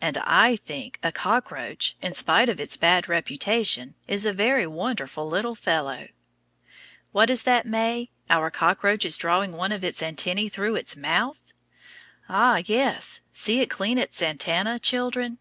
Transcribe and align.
And 0.00 0.18
I 0.24 0.56
think 0.56 0.98
a 1.04 1.12
cockroach, 1.12 1.96
in 2.02 2.12
spite 2.12 2.48
of 2.48 2.58
its 2.58 2.76
bad 2.76 3.08
reputation, 3.08 3.94
is 4.08 4.26
a 4.26 4.32
very 4.32 4.66
wonderful 4.66 5.28
little 5.28 5.54
fellow. 5.54 6.08
What 7.12 7.30
is 7.30 7.44
that, 7.44 7.66
May? 7.66 8.10
Our 8.28 8.50
cockroach 8.50 9.04
is 9.04 9.16
drawing 9.16 9.52
one 9.52 9.70
of 9.70 9.84
its 9.84 10.02
antennæ 10.02 10.50
through 10.50 10.74
its 10.74 10.96
mouth? 10.96 11.38
Ah, 12.28 12.62
yes, 12.64 13.20
see 13.32 13.60
it 13.60 13.70
clean 13.70 13.96
its 13.96 14.20
antenna, 14.20 14.80
children. 14.80 15.38